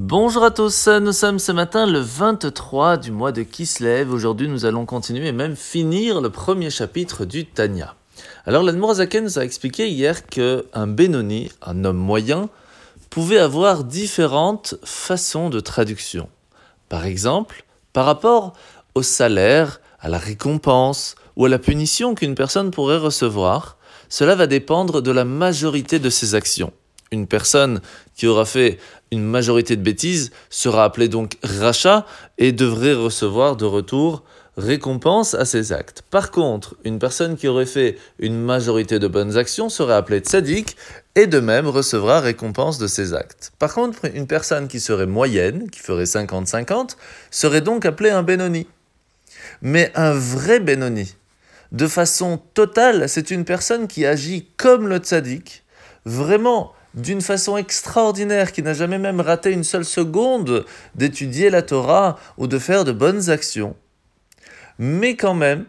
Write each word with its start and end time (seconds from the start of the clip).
Bonjour 0.00 0.42
à 0.42 0.50
tous, 0.50 0.88
nous 0.88 1.12
sommes 1.12 1.38
ce 1.38 1.52
matin 1.52 1.86
le 1.86 2.00
23 2.00 2.96
du 2.96 3.12
mois 3.12 3.30
de 3.30 3.44
Kislev. 3.44 4.12
Aujourd'hui, 4.12 4.48
nous 4.48 4.64
allons 4.64 4.86
continuer 4.86 5.28
et 5.28 5.32
même 5.32 5.54
finir 5.54 6.20
le 6.20 6.30
premier 6.30 6.68
chapitre 6.68 7.24
du 7.24 7.46
Tanya. 7.46 7.94
Alors, 8.44 8.64
l'Admorazaken 8.64 9.22
nous 9.22 9.38
a 9.38 9.44
expliqué 9.44 9.88
hier 9.88 10.26
qu'un 10.26 10.88
Benoni, 10.88 11.48
un 11.62 11.84
homme 11.84 11.96
moyen, 11.96 12.48
pouvait 13.08 13.38
avoir 13.38 13.84
différentes 13.84 14.74
façons 14.82 15.48
de 15.48 15.60
traduction. 15.60 16.28
Par 16.88 17.04
exemple, 17.06 17.64
par 17.92 18.04
rapport 18.04 18.54
au 18.96 19.02
salaire, 19.02 19.80
à 20.00 20.08
la 20.08 20.18
récompense 20.18 21.14
ou 21.36 21.44
à 21.44 21.48
la 21.48 21.60
punition 21.60 22.16
qu'une 22.16 22.34
personne 22.34 22.72
pourrait 22.72 22.98
recevoir, 22.98 23.76
cela 24.08 24.34
va 24.34 24.48
dépendre 24.48 25.02
de 25.02 25.12
la 25.12 25.24
majorité 25.24 26.00
de 26.00 26.10
ses 26.10 26.34
actions. 26.34 26.72
Une 27.10 27.26
personne 27.26 27.80
qui 28.14 28.26
aura 28.26 28.44
fait 28.44 28.78
une 29.10 29.24
majorité 29.24 29.76
de 29.76 29.82
bêtises 29.82 30.30
sera 30.50 30.84
appelée 30.84 31.08
donc 31.08 31.36
rachat 31.42 32.06
et 32.38 32.52
devrait 32.52 32.94
recevoir 32.94 33.56
de 33.56 33.64
retour 33.64 34.24
récompense 34.56 35.34
à 35.34 35.44
ses 35.44 35.72
actes. 35.72 36.02
Par 36.10 36.30
contre, 36.30 36.76
une 36.84 36.98
personne 36.98 37.36
qui 37.36 37.48
aurait 37.48 37.66
fait 37.66 37.98
une 38.18 38.40
majorité 38.40 38.98
de 38.98 39.08
bonnes 39.08 39.36
actions 39.36 39.68
serait 39.68 39.94
appelée 39.94 40.18
tzaddik 40.18 40.76
et 41.16 41.26
de 41.26 41.40
même 41.40 41.66
recevra 41.66 42.20
récompense 42.20 42.78
de 42.78 42.86
ses 42.86 43.14
actes. 43.14 43.52
Par 43.58 43.74
contre, 43.74 44.04
une 44.14 44.26
personne 44.26 44.68
qui 44.68 44.80
serait 44.80 45.06
moyenne, 45.06 45.70
qui 45.70 45.80
ferait 45.80 46.04
50-50, 46.04 46.96
serait 47.30 47.60
donc 47.60 47.84
appelée 47.84 48.10
un 48.10 48.22
Benoni. 48.22 48.66
Mais 49.60 49.90
un 49.94 50.12
vrai 50.12 50.60
Benoni, 50.60 51.14
de 51.72 51.86
façon 51.86 52.40
totale, 52.54 53.08
c'est 53.08 53.30
une 53.30 53.44
personne 53.44 53.88
qui 53.88 54.06
agit 54.06 54.48
comme 54.56 54.88
le 54.88 54.98
tzaddik, 54.98 55.64
vraiment 56.04 56.72
d'une 56.94 57.20
façon 57.20 57.56
extraordinaire, 57.56 58.52
qui 58.52 58.62
n'a 58.62 58.74
jamais 58.74 58.98
même 58.98 59.20
raté 59.20 59.50
une 59.50 59.64
seule 59.64 59.84
seconde 59.84 60.64
d'étudier 60.94 61.50
la 61.50 61.62
Torah 61.62 62.18
ou 62.38 62.46
de 62.46 62.58
faire 62.58 62.84
de 62.84 62.92
bonnes 62.92 63.30
actions. 63.30 63.76
Mais 64.78 65.16
quand 65.16 65.34
même, 65.34 65.66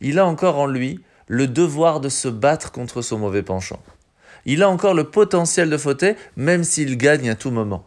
il 0.00 0.18
a 0.18 0.26
encore 0.26 0.58
en 0.58 0.66
lui 0.66 1.00
le 1.26 1.46
devoir 1.46 2.00
de 2.00 2.08
se 2.08 2.28
battre 2.28 2.72
contre 2.72 3.02
son 3.02 3.18
mauvais 3.18 3.42
penchant. 3.42 3.82
Il 4.44 4.62
a 4.62 4.68
encore 4.68 4.94
le 4.94 5.04
potentiel 5.04 5.68
de 5.68 5.76
fauter, 5.76 6.16
même 6.36 6.64
s'il 6.64 6.96
gagne 6.96 7.28
à 7.28 7.34
tout 7.34 7.50
moment. 7.50 7.86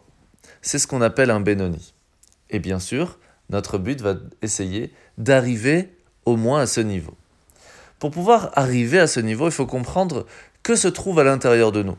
C'est 0.60 0.78
ce 0.78 0.86
qu'on 0.86 1.02
appelle 1.02 1.30
un 1.30 1.40
Benoni. 1.40 1.92
Et 2.50 2.60
bien 2.60 2.78
sûr, 2.78 3.18
notre 3.50 3.78
but 3.78 4.00
va 4.00 4.14
essayer 4.42 4.92
d'arriver 5.18 5.90
au 6.24 6.36
moins 6.36 6.60
à 6.60 6.66
ce 6.66 6.80
niveau. 6.80 7.14
Pour 7.98 8.10
pouvoir 8.10 8.50
arriver 8.54 8.98
à 8.98 9.06
ce 9.06 9.20
niveau, 9.20 9.46
il 9.46 9.52
faut 9.52 9.66
comprendre 9.66 10.26
que 10.62 10.76
se 10.76 10.88
trouve 10.88 11.18
à 11.18 11.24
l'intérieur 11.24 11.72
de 11.72 11.82
nous. 11.82 11.96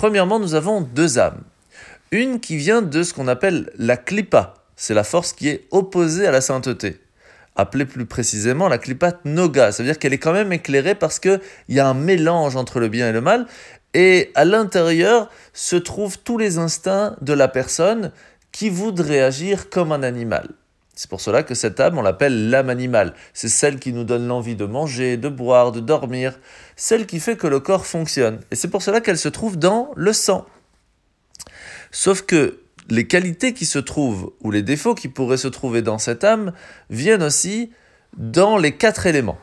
Premièrement, 0.00 0.40
nous 0.40 0.54
avons 0.54 0.80
deux 0.80 1.18
âmes. 1.18 1.42
Une 2.10 2.40
qui 2.40 2.56
vient 2.56 2.80
de 2.80 3.02
ce 3.02 3.12
qu'on 3.12 3.28
appelle 3.28 3.70
la 3.76 3.98
klipa, 3.98 4.54
c'est 4.74 4.94
la 4.94 5.04
force 5.04 5.34
qui 5.34 5.50
est 5.50 5.66
opposée 5.72 6.26
à 6.26 6.30
la 6.30 6.40
sainteté. 6.40 7.02
Appelée 7.54 7.84
plus 7.84 8.06
précisément 8.06 8.68
la 8.68 8.78
klipa 8.78 9.20
noga, 9.26 9.72
ça 9.72 9.82
veut 9.82 9.90
dire 9.90 9.98
qu'elle 9.98 10.14
est 10.14 10.18
quand 10.18 10.32
même 10.32 10.54
éclairée 10.54 10.94
parce 10.94 11.18
qu'il 11.18 11.38
y 11.68 11.80
a 11.80 11.86
un 11.86 11.92
mélange 11.92 12.56
entre 12.56 12.80
le 12.80 12.88
bien 12.88 13.10
et 13.10 13.12
le 13.12 13.20
mal, 13.20 13.46
et 13.92 14.30
à 14.36 14.46
l'intérieur 14.46 15.28
se 15.52 15.76
trouvent 15.76 16.16
tous 16.18 16.38
les 16.38 16.56
instincts 16.56 17.14
de 17.20 17.34
la 17.34 17.48
personne 17.48 18.10
qui 18.52 18.70
voudrait 18.70 19.20
agir 19.20 19.68
comme 19.68 19.92
un 19.92 20.02
animal. 20.02 20.48
C'est 21.00 21.08
pour 21.08 21.22
cela 21.22 21.42
que 21.42 21.54
cette 21.54 21.80
âme, 21.80 21.96
on 21.96 22.02
l'appelle 22.02 22.50
l'âme 22.50 22.68
animale. 22.68 23.14
C'est 23.32 23.48
celle 23.48 23.78
qui 23.78 23.94
nous 23.94 24.04
donne 24.04 24.26
l'envie 24.26 24.54
de 24.54 24.66
manger, 24.66 25.16
de 25.16 25.30
boire, 25.30 25.72
de 25.72 25.80
dormir, 25.80 26.38
celle 26.76 27.06
qui 27.06 27.20
fait 27.20 27.38
que 27.38 27.46
le 27.46 27.58
corps 27.58 27.86
fonctionne. 27.86 28.40
Et 28.50 28.54
c'est 28.54 28.68
pour 28.68 28.82
cela 28.82 29.00
qu'elle 29.00 29.16
se 29.16 29.30
trouve 29.30 29.58
dans 29.58 29.92
le 29.96 30.12
sang. 30.12 30.44
Sauf 31.90 32.20
que 32.20 32.60
les 32.90 33.06
qualités 33.06 33.54
qui 33.54 33.64
se 33.64 33.78
trouvent, 33.78 34.34
ou 34.42 34.50
les 34.50 34.60
défauts 34.60 34.94
qui 34.94 35.08
pourraient 35.08 35.38
se 35.38 35.48
trouver 35.48 35.80
dans 35.80 35.96
cette 35.96 36.22
âme, 36.22 36.52
viennent 36.90 37.22
aussi 37.22 37.70
dans 38.18 38.58
les 38.58 38.76
quatre 38.76 39.06
éléments. 39.06 39.38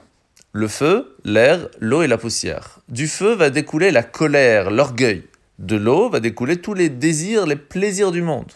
Le 0.51 0.67
feu, 0.67 1.15
l'air, 1.23 1.69
l'eau 1.79 2.03
et 2.03 2.07
la 2.07 2.19
poussière. 2.19 2.81
Du 2.87 3.07
feu 3.07 3.33
va 3.33 3.49
découler 3.49 3.89
la 3.89 4.03
colère, 4.03 4.69
l'orgueil. 4.69 5.23
De 5.57 5.75
l'eau 5.75 6.07
va 6.11 6.19
découler 6.19 6.57
tous 6.57 6.75
les 6.75 6.89
désirs, 6.89 7.47
les 7.47 7.55
plaisirs 7.55 8.11
du 8.11 8.21
monde. 8.21 8.51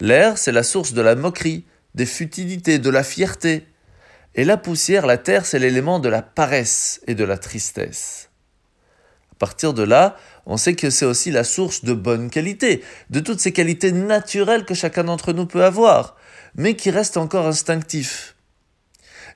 L'air, 0.00 0.38
c'est 0.38 0.52
la 0.52 0.62
source 0.62 0.94
de 0.94 1.02
la 1.02 1.14
moquerie, 1.16 1.66
des 1.94 2.06
futilités, 2.06 2.78
de 2.78 2.90
la 2.90 3.02
fierté. 3.02 3.66
Et 4.34 4.44
la 4.44 4.56
poussière, 4.56 5.06
la 5.06 5.18
terre, 5.18 5.46
c'est 5.46 5.58
l'élément 5.58 5.98
de 5.98 6.08
la 6.08 6.22
paresse 6.22 7.00
et 7.06 7.14
de 7.14 7.24
la 7.24 7.38
tristesse. 7.38 8.30
À 9.32 9.34
partir 9.36 9.74
de 9.74 9.82
là, 9.82 10.16
on 10.46 10.56
sait 10.56 10.74
que 10.74 10.90
c'est 10.90 11.06
aussi 11.06 11.30
la 11.30 11.44
source 11.44 11.84
de 11.84 11.94
bonnes 11.94 12.30
qualités, 12.30 12.82
de 13.08 13.20
toutes 13.20 13.40
ces 13.40 13.52
qualités 13.52 13.92
naturelles 13.92 14.64
que 14.64 14.74
chacun 14.74 15.04
d'entre 15.04 15.32
nous 15.32 15.46
peut 15.46 15.64
avoir, 15.64 16.16
mais 16.54 16.76
qui 16.76 16.90
restent 16.90 17.16
encore 17.16 17.46
instinctifs. 17.46 18.36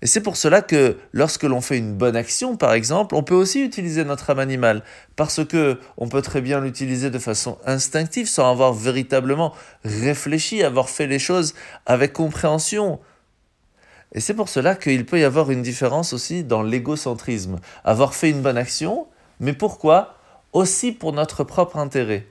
Et 0.05 0.07
c'est 0.07 0.21
pour 0.21 0.37
cela 0.37 0.61
que 0.61 0.99
lorsque 1.13 1.45
l'on 1.45 1.63
fait 1.63 1.79
une 1.79 1.95
bonne 1.95 2.15
action, 2.15 2.59
par 2.59 2.75
exemple, 2.75 3.15
on 3.15 3.23
peut 3.23 3.35
aussi 3.35 3.65
utiliser 3.65 4.05
notre 4.05 4.29
âme 4.29 4.39
animale, 4.39 4.83
parce 5.17 5.43
que 5.47 5.79
on 5.97 6.11
peut 6.11 6.21
très 6.21 6.43
bien 6.43 6.61
l'utiliser 6.61 7.09
de 7.11 7.19
façon 7.19 7.57
instinctive, 7.65 8.29
sans 8.29 8.51
avoir 8.51 8.75
véritablement 8.75 9.55
réfléchi, 9.83 10.63
avoir 10.63 10.91
fait 10.91 11.07
les 11.07 11.19
choses 11.19 11.55
avec 11.87 12.13
compréhension. 12.13 13.01
Et 14.13 14.21
c'est 14.21 14.35
pour 14.35 14.51
cela 14.51 14.75
qu'il 14.75 15.07
peut 15.07 15.19
y 15.19 15.25
avoir 15.25 15.51
une 15.51 15.63
différence 15.63 16.13
aussi 16.13 16.45
dans 16.45 16.63
l'égocentrisme. 16.63 17.59
Avoir 17.83 18.15
fait 18.15 18.29
une 18.29 18.43
bonne 18.43 18.59
action, 18.59 19.07
mais 19.41 19.55
pourquoi? 19.55 20.19
Aussi 20.53 20.93
pour 20.93 21.15
notre 21.15 21.45
propre 21.45 21.79
intérêt. 21.79 22.27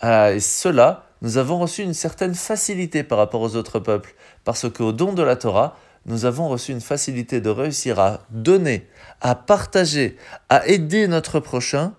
Ah, 0.00 0.32
et 0.32 0.40
cela, 0.40 1.06
nous 1.22 1.38
avons 1.38 1.58
reçu 1.58 1.82
une 1.82 1.94
certaine 1.94 2.34
facilité 2.34 3.02
par 3.04 3.16
rapport 3.16 3.40
aux 3.40 3.56
autres 3.56 3.78
peuples, 3.78 4.14
parce 4.44 4.70
qu'au 4.70 4.92
don 4.92 5.14
de 5.14 5.22
la 5.22 5.36
Torah, 5.36 5.78
nous 6.06 6.24
avons 6.24 6.48
reçu 6.48 6.72
une 6.72 6.80
facilité 6.80 7.40
de 7.40 7.50
réussir 7.50 7.98
à 7.98 8.26
donner, 8.30 8.86
à 9.20 9.34
partager, 9.34 10.16
à 10.48 10.66
aider 10.66 11.08
notre 11.08 11.40
prochain, 11.40 11.94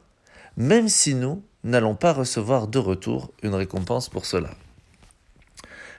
même 0.57 0.87
si 0.87 1.15
nous 1.15 1.43
n'allons 1.63 1.95
pas 1.95 2.13
recevoir 2.13 2.67
de 2.67 2.79
retour 2.79 3.31
une 3.41 3.55
récompense 3.55 4.09
pour 4.09 4.25
cela. 4.25 4.51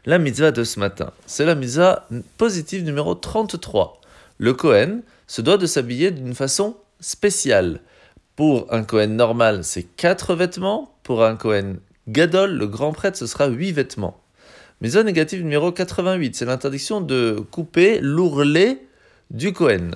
La 0.04 0.18
mitzvah 0.18 0.52
de 0.52 0.62
ce 0.62 0.78
matin, 0.78 1.12
c'est 1.26 1.44
la 1.44 1.56
mitzvah 1.56 2.06
positive 2.36 2.84
numéro 2.84 3.16
33. 3.16 4.00
Le 4.38 4.54
Kohen 4.54 5.02
se 5.26 5.42
doit 5.42 5.58
de 5.58 5.66
s'habiller 5.66 6.12
d'une 6.12 6.34
façon 6.34 6.76
spéciale. 7.00 7.80
Pour 8.36 8.72
un 8.72 8.84
Kohen 8.84 9.16
normal, 9.16 9.64
c'est 9.64 9.82
4 9.82 10.34
vêtements. 10.34 10.94
Pour 11.02 11.24
un 11.24 11.34
Kohen 11.34 11.80
Gadol, 12.06 12.52
le 12.52 12.68
grand 12.68 12.92
prêtre, 12.92 13.18
ce 13.18 13.26
sera 13.26 13.48
8 13.48 13.72
vêtements. 13.72 14.20
Mitzvah 14.82 15.04
négative 15.04 15.42
numéro 15.42 15.72
88, 15.72 16.36
c'est 16.36 16.44
l'interdiction 16.44 17.00
de 17.00 17.42
couper 17.50 17.98
l'ourlet 18.02 18.82
du 19.30 19.54
Kohen. 19.54 19.94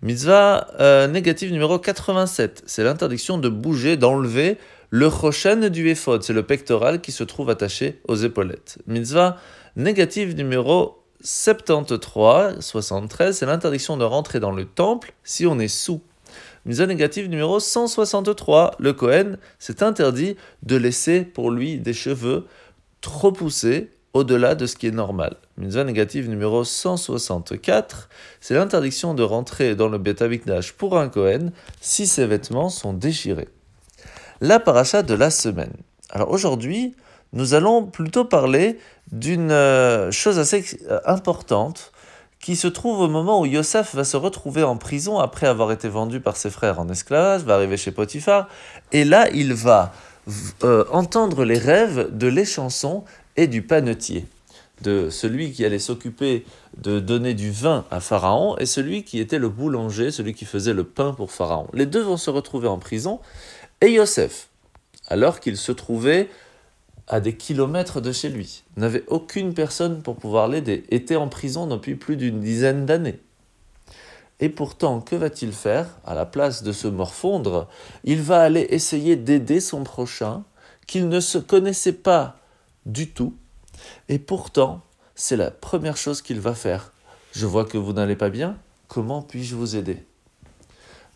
Mitzvah 0.00 0.68
euh, 0.80 1.06
négative 1.08 1.52
numéro 1.52 1.78
87, 1.78 2.62
c'est 2.64 2.84
l'interdiction 2.84 3.36
de 3.36 3.50
bouger, 3.50 3.98
d'enlever 3.98 4.56
le 4.88 5.08
rochen 5.08 5.68
du 5.68 5.90
éphod, 5.90 6.22
c'est 6.22 6.32
le 6.32 6.42
pectoral 6.42 7.02
qui 7.02 7.12
se 7.12 7.22
trouve 7.22 7.50
attaché 7.50 8.00
aux 8.08 8.16
épaulettes. 8.16 8.78
Mitzvah 8.86 9.36
négative 9.76 10.34
numéro 10.34 11.04
73, 11.20 12.60
73, 12.60 13.36
c'est 13.36 13.44
l'interdiction 13.44 13.98
de 13.98 14.04
rentrer 14.04 14.40
dans 14.40 14.52
le 14.52 14.64
temple 14.64 15.12
si 15.22 15.44
on 15.46 15.58
est 15.58 15.68
sous. 15.68 16.00
Mitzvah 16.64 16.86
négative 16.86 17.28
numéro 17.28 17.60
163, 17.60 18.76
le 18.78 18.94
Kohen 18.94 19.36
s'est 19.58 19.82
interdit 19.82 20.36
de 20.62 20.76
laisser 20.76 21.24
pour 21.24 21.50
lui 21.50 21.78
des 21.78 21.92
cheveux 21.92 22.46
trop 23.02 23.32
poussés 23.32 23.90
au-delà 24.14 24.54
de 24.54 24.66
ce 24.66 24.76
qui 24.76 24.86
est 24.86 24.92
normal. 24.92 25.36
Mitzvah 25.56 25.84
négative 25.84 26.28
numéro 26.28 26.64
164, 26.64 28.08
c'est 28.40 28.54
l'interdiction 28.54 29.14
de 29.14 29.22
rentrer 29.22 29.74
dans 29.74 29.88
le 29.88 29.98
Beth 29.98 30.22
pour 30.76 30.98
un 30.98 31.08
Kohen 31.08 31.52
si 31.80 32.06
ses 32.06 32.26
vêtements 32.26 32.68
sont 32.68 32.92
déchirés. 32.92 33.48
La 34.40 34.60
paracha 34.60 35.02
de 35.02 35.14
la 35.14 35.30
semaine. 35.30 35.72
Alors 36.10 36.30
aujourd'hui, 36.30 36.94
nous 37.32 37.54
allons 37.54 37.84
plutôt 37.84 38.24
parler 38.24 38.78
d'une 39.12 39.50
euh, 39.50 40.10
chose 40.10 40.38
assez 40.38 40.64
euh, 40.90 41.00
importante 41.04 41.92
qui 42.40 42.56
se 42.56 42.68
trouve 42.68 43.00
au 43.00 43.08
moment 43.08 43.40
où 43.40 43.46
Yosef 43.46 43.94
va 43.94 44.04
se 44.04 44.16
retrouver 44.16 44.62
en 44.62 44.76
prison 44.76 45.18
après 45.18 45.46
avoir 45.46 45.72
été 45.72 45.88
vendu 45.88 46.20
par 46.20 46.36
ses 46.36 46.50
frères 46.50 46.78
en 46.78 46.88
esclavage, 46.88 47.42
va 47.42 47.54
arriver 47.54 47.76
chez 47.76 47.90
Potiphar, 47.90 48.48
et 48.92 49.04
là 49.04 49.28
il 49.30 49.54
va 49.54 49.92
euh, 50.62 50.84
entendre 50.90 51.44
les 51.44 51.58
rêves 51.58 52.08
de 52.16 52.26
les 52.26 52.44
chansons 52.44 53.04
et 53.36 53.46
du 53.46 53.62
panetier, 53.62 54.26
de 54.82 55.10
celui 55.10 55.52
qui 55.52 55.64
allait 55.64 55.78
s'occuper 55.78 56.44
de 56.76 57.00
donner 57.00 57.34
du 57.34 57.50
vin 57.50 57.84
à 57.90 58.00
Pharaon 58.00 58.56
et 58.58 58.66
celui 58.66 59.04
qui 59.04 59.20
était 59.20 59.38
le 59.38 59.48
boulanger, 59.48 60.10
celui 60.10 60.34
qui 60.34 60.44
faisait 60.44 60.74
le 60.74 60.84
pain 60.84 61.12
pour 61.12 61.30
Pharaon. 61.30 61.68
Les 61.72 61.86
deux 61.86 62.02
vont 62.02 62.16
se 62.16 62.30
retrouver 62.30 62.68
en 62.68 62.78
prison 62.78 63.20
et 63.80 63.92
Yosef, 63.92 64.48
alors 65.06 65.40
qu'il 65.40 65.56
se 65.56 65.72
trouvait 65.72 66.28
à 67.06 67.20
des 67.20 67.34
kilomètres 67.34 68.00
de 68.00 68.12
chez 68.12 68.28
lui, 68.28 68.64
n'avait 68.76 69.04
aucune 69.06 69.54
personne 69.54 70.02
pour 70.02 70.16
pouvoir 70.16 70.46
l'aider, 70.46 70.84
était 70.90 71.16
en 71.16 71.28
prison 71.28 71.66
depuis 71.66 71.94
plus 71.94 72.16
d'une 72.16 72.40
dizaine 72.40 72.84
d'années. 72.84 73.18
Et 74.40 74.48
pourtant, 74.48 75.00
que 75.00 75.16
va-t-il 75.16 75.52
faire? 75.52 75.98
À 76.04 76.14
la 76.14 76.26
place 76.26 76.62
de 76.62 76.72
se 76.72 76.86
morfondre, 76.86 77.68
il 78.04 78.22
va 78.22 78.40
aller 78.40 78.66
essayer 78.70 79.16
d'aider 79.16 79.60
son 79.60 79.82
prochain 79.82 80.44
qu'il 80.86 81.08
ne 81.08 81.20
se 81.20 81.38
connaissait 81.38 81.92
pas 81.92 82.36
du 82.86 83.10
tout. 83.10 83.34
Et 84.08 84.18
pourtant, 84.18 84.82
c'est 85.14 85.36
la 85.36 85.50
première 85.50 85.96
chose 85.96 86.22
qu'il 86.22 86.40
va 86.40 86.54
faire. 86.54 86.92
Je 87.32 87.46
vois 87.46 87.64
que 87.64 87.78
vous 87.78 87.92
n'allez 87.92 88.16
pas 88.16 88.30
bien, 88.30 88.56
comment 88.86 89.22
puis-je 89.22 89.56
vous 89.56 89.76
aider? 89.76 90.04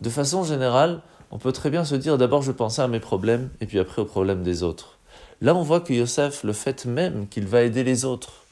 De 0.01 0.11
façon 0.11 0.43
générale, 0.43 1.01
on 1.31 1.39
peut 1.39 1.53
très 1.53 1.71
bien 1.71 1.85
se 1.85 1.95
dire 1.95 2.19
d'abord 2.19 2.43
je 2.43 2.53
pensais 2.53 2.83
à 2.83 2.89
mes 2.89 3.01
problèmes 3.01 3.51
et 3.61 3.67
puis 3.67 3.79
après 3.79 4.03
aux 4.03 4.07
problèmes 4.07 4.43
des 4.43 4.63
autres. 4.63 4.99
Là, 5.41 5.55
on 5.55 5.63
voit 5.63 5.81
que 5.81 5.93
Yosef, 5.93 6.45
le 6.45 6.53
fait 6.53 6.85
même 6.85 7.27
qu'il 7.29 7.47
va 7.47 7.63
aider 7.63 7.85
les 7.85 8.05
autres, 8.05 8.45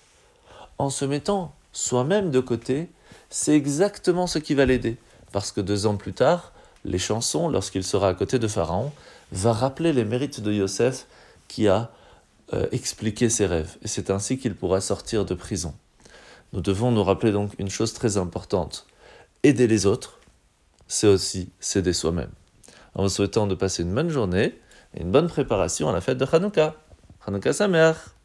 en 0.79 0.91
se 0.91 1.05
mettant 1.05 1.55
soi-même 1.73 2.31
de 2.31 2.41
côté, 2.41 2.89
c'est 3.31 3.55
exactement 3.55 4.27
ce 4.27 4.39
qui 4.39 4.55
va 4.55 4.67
l'aider. 4.67 4.97
Parce 5.33 5.53
que 5.53 5.61
deux 5.61 5.87
ans 5.87 5.97
plus 5.97 6.13
tard, 6.13 6.53
les 6.85 6.99
chansons, 6.99 7.49
lorsqu'il 7.49 7.85
sera 7.85 8.09
à 8.09 8.15
côté 8.15 8.39
de 8.39 8.49
Pharaon, 8.49 8.93
va 9.33 9.53
rappeler 9.53 9.93
les 9.93 10.05
mérites 10.05 10.41
de 10.41 10.53
Yosef 10.53 11.07
qui 11.49 11.69
a 11.69 11.91
euh, 12.53 12.67
expliqué 12.73 13.29
ses 13.29 13.47
rêves. 13.47 13.77
Et 13.83 13.89
c'est 13.89 14.11
ainsi 14.11 14.39
qu'il 14.39 14.57
pourra 14.57 14.81
sortir 14.81 15.25
de 15.25 15.35
prison. 15.35 15.75
Nous 16.53 16.61
devons 16.61 16.91
nous 16.91 17.05
rappeler 17.05 17.31
donc 17.31 17.53
une 17.59 17.71
chose 17.71 17.93
très 17.93 18.17
importante. 18.17 18.87
Aider 19.45 19.69
les 19.69 19.87
autres, 19.87 20.19
c'est 20.89 21.07
aussi 21.07 21.51
s'aider 21.61 21.93
soi-même. 21.93 22.31
En 22.95 23.05
vous 23.05 23.09
souhaitant 23.09 23.47
de 23.47 23.55
passer 23.55 23.85
une 23.85 23.95
bonne 23.95 24.09
journée 24.09 24.59
et 24.95 25.03
une 25.03 25.13
bonne 25.13 25.29
préparation 25.29 25.89
à 25.89 25.93
la 25.93 26.01
fête 26.01 26.19
de 26.19 26.27
Hanouka. 26.31 26.75
Hanouka 27.25 27.53
sa 27.53 27.69
mère. 27.69 28.17